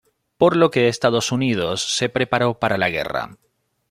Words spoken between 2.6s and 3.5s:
la guerra.